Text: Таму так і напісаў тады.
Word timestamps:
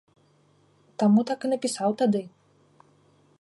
Таму 1.03 1.25
так 1.31 1.39
і 1.49 1.51
напісаў 1.53 1.89
тады. 2.01 2.23